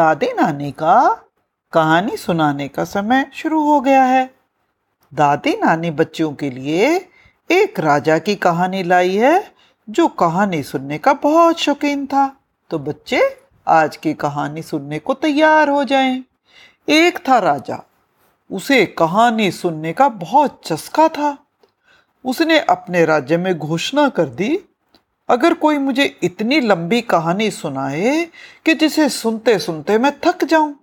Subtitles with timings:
[0.00, 1.22] दादी नानी का,
[1.72, 4.34] कहानी सुनाने का समय शुरू हो गया है।
[5.14, 7.08] दादी नानी बच्चों के लिए
[7.50, 9.54] एक राजा की कहानी लाई है,
[9.90, 12.36] जो कहानी सुनने का बहुत शौकीन था।
[12.70, 16.24] तो बच्चे, आज की कहानी सुनने को तैयार हो जाएँ।
[16.88, 17.88] एक था राजा,
[18.52, 21.38] उसे कहानी सुनने का बहुत चस्का था।
[22.24, 24.60] उसने अपने राज्य में घोषणा कर दी
[25.30, 28.24] अगर कोई मुझे इतनी लंबी कहानी सुनाए
[28.64, 30.74] कि जिसे सुनते सुनते मैं थक जाऊँ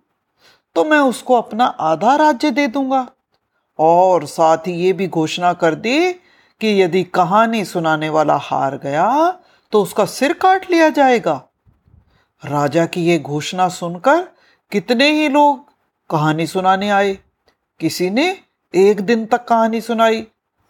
[0.75, 3.07] तो मैं उसको अपना आधा राज्य दे दूँगा।
[3.79, 6.11] और साथ ही ये भी घोषणा कर दी
[6.61, 9.07] कि यदि कहानी सुनाने वाला हार गया
[9.73, 11.41] तो उसका सिर काट लिया जाएगा।
[12.43, 14.21] राजा की ये घोषणा सुनकर
[14.71, 15.65] कितने ही लोग
[16.09, 17.17] कहानी सुनाने आए।
[17.79, 18.25] किसी ने
[18.73, 20.21] एक दिन तक कहानी सुनाई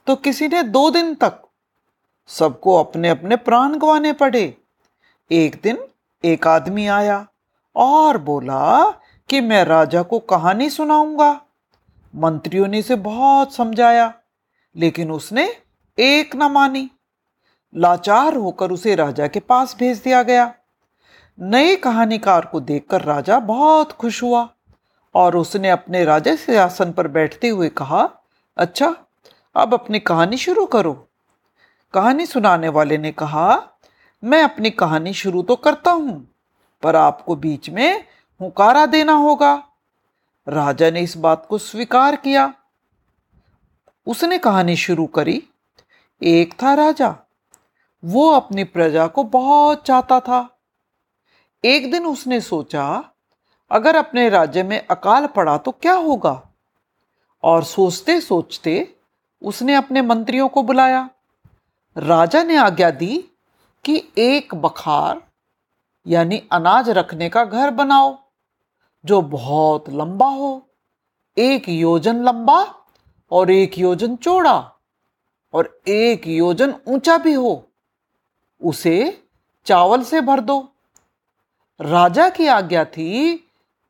[0.07, 1.43] तो किसी ने दो दिन तक
[2.29, 4.57] सबको अपने अपने प्राण गंवाने पड़े।
[5.31, 5.77] एक दिन
[6.25, 7.27] एक आदमी आया
[7.75, 8.89] और बोला
[9.29, 11.41] कि मैं राजा को कहानी सुनाऊँगा।
[12.15, 14.13] मंत्रियों ने इसे बहुत समझाया,
[14.75, 15.55] लेकिन उसने
[15.99, 16.89] एक न मानी।
[17.75, 20.53] लाचार होकर उसे राजा के पास भेज दिया गया।
[21.39, 24.49] नए कहानीकार को देखकर राजा बहुत खुश हुआ
[25.15, 28.09] और उसने अपने राजा से आसन पर बैठते हुए कहा
[28.57, 28.95] अच्छा
[29.55, 31.06] अब अपनी कहानी शुरू करो।
[31.93, 33.61] कहानी सुनाने वाले ने कहा,
[34.23, 36.27] मैं अपनी कहानी शुरू तो करता हूँ,
[36.83, 38.05] पर आपको बीच में
[38.41, 39.63] हुकारा देना होगा।
[40.47, 42.53] राजा ने इस बात को स्वीकार किया।
[44.07, 45.43] उसने कहानी शुरू करी,
[46.23, 47.15] एक था राजा,
[48.05, 50.47] वो अपनी प्रजा को बहुत चाहता था।
[51.63, 53.03] एक दिन उसने सोचा,
[53.71, 56.41] अगर अपने राज्य में अकाल पड़ा तो क्या होगा?
[57.43, 58.95] और सोचते सोचते
[59.41, 61.09] उसने अपने मंत्रियों को बुलाया।
[61.97, 63.17] राजा ने आज्ञा दी
[63.85, 65.21] कि एक बखार,
[66.05, 68.17] यानी अनाज रखने का घर बनाओ,
[69.05, 70.67] जो बहुत लंबा हो,
[71.37, 72.75] एक योजन लंबा
[73.31, 74.71] और एक योजन चौड़ा
[75.53, 77.63] और एक योजन ऊँचा भी हो,
[78.61, 79.23] उसे
[79.65, 80.59] चावल से भर दो।
[81.79, 83.35] राजा की आज्ञा थी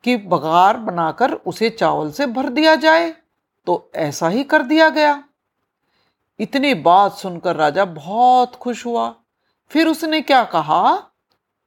[0.03, 3.15] कि बघार बनाकर उसे चावल से भर दिया जाए
[3.67, 5.23] तो ऐसा ही कर दिया गया।
[6.39, 9.15] इतनी बात सुनकर राजा बहुत खुश हुआ।
[9.69, 11.03] फिर उसने क्या कहा?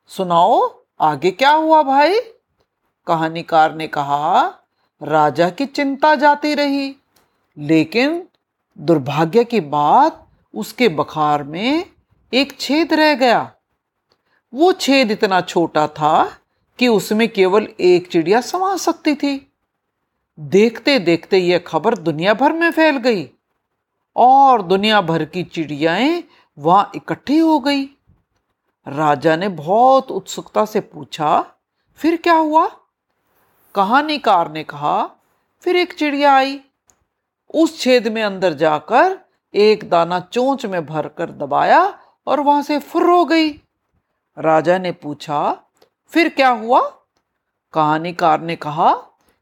[0.06, 2.18] सुनाओ, आगे क्या हुआ भाई?
[3.06, 4.42] कहानीकार ने कहा,
[5.02, 6.94] राजा की चिंता जाती रही,
[7.58, 8.22] लेकिन
[8.78, 11.84] दुर्भाग्य की बात उसके बखार में
[12.34, 13.52] एक छेद रह गया।
[14.54, 16.36] वो छेद इतना छोटा था
[16.78, 19.52] कि उसमें केवल एक चिड़िया समा सकती थी।
[20.40, 23.30] देखते देखते यह खबर दुनिया भर में फैल गई।
[24.16, 26.24] और दुनिया भर की चिड़ियाएँ
[26.58, 27.84] वहाँ इकट्ठी हो गई।
[28.88, 31.46] राजा ने बहुत उत्सुकता से पूछा,
[31.94, 32.68] फिर क्या हुआ?
[33.74, 35.10] कहानीकार ने कहा,
[35.60, 36.60] फिर एक चिड़िया आई।
[37.54, 39.18] उस छेद में अंदर जाकर
[39.54, 43.50] एक दाना चोंच में भरकर दबाया और वहाँ से फुर हो गई।
[44.38, 45.60] राजा ने पूछा,
[46.06, 46.80] फिर क्या हुआ?
[47.72, 48.94] कहानीकार ने कहा,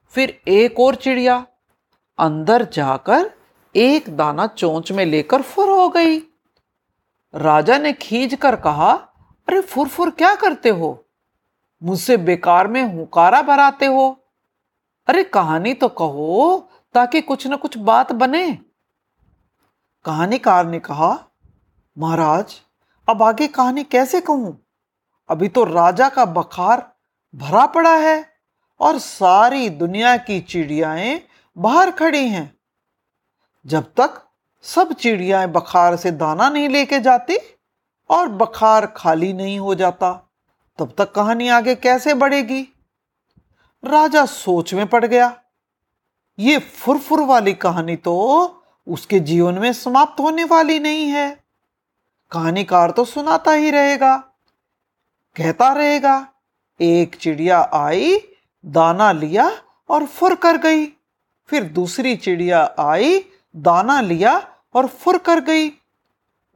[0.09, 1.47] फिर एक और चिड़िया।
[2.19, 3.38] अंदर जाकर
[3.78, 6.19] एक दाना चोंच में लेकर फुर हो गई।
[7.34, 8.93] राजा ने खींच कर कहा,
[9.49, 11.06] अरे फुर फुर क्या करते हो?
[11.83, 14.25] मुझसे बेकार में हुकारा भराते हो।
[15.06, 18.59] अरे कहानी तो कहो, ताकि कुछ न कुछ बात बने।
[20.05, 21.25] कहानीकार ने कहा,
[21.99, 22.60] महाराज,
[23.09, 24.66] अब आगे कहानी कैसे कहूँ?
[25.28, 26.93] अभी तो राजा का बखार
[27.34, 28.33] भरा पड़ा है
[28.81, 31.21] और सारी दुनिया की चिड़ियाएँ
[31.59, 32.58] बाहर खड़ी हैं।
[33.65, 34.23] जब तक
[34.65, 37.37] सब चिड़ियाएँ बखार से दाना नहीं लेके जाती
[38.11, 40.13] और बखार खाली नहीं हो जाता,
[40.79, 42.63] तब तक कहानी आगे कैसे बढ़ेगी?
[43.83, 45.37] राजा सोच में पड़ गया।
[46.39, 48.15] ये फुरफुर वाली कहानी तो
[48.87, 51.28] उसके जीवन में समाप्त होने वाली नहीं है।
[52.33, 54.16] कहानीकार तो सुनाता ही रहेगा,
[55.37, 56.28] कहता रहेगा,
[56.81, 58.19] एक चिड़िया आई,
[58.65, 59.51] दाना लिया
[59.89, 60.87] और फुर कर गई,
[61.49, 63.19] फिर दूसरी चिड़िया आई
[63.56, 65.71] दाना लिया और फुर कर गई।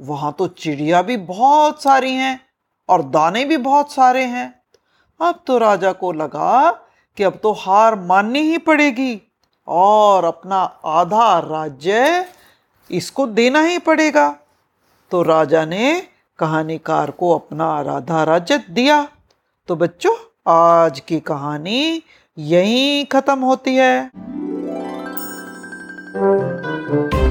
[0.00, 2.40] वहाँ तो चिड़िया भी बहुत सारी हैं
[2.88, 4.62] और दाने भी बहुत सारे हैं।
[5.20, 6.70] अब तो राजा को लगा
[7.16, 9.20] कि अब तो हार माननी ही पड़ेगी
[9.68, 12.26] और अपना आधा राज्य
[12.90, 14.28] इसको देना ही पड़ेगा।
[15.10, 19.08] तो राजा ने कहानीकार को अपना आधा राज्य दिया।
[19.68, 20.14] तो बच्चों,
[20.48, 22.02] आज की कहानी
[22.38, 24.10] यहीं खत्म होती है।
[26.84, 27.21] Thank you.